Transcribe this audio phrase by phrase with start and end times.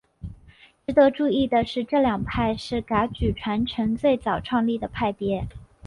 [0.87, 5.47] 值得注意的是这两派是噶举传承最早创立的派别。